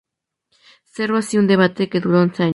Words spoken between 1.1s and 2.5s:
así un debate que duró once años.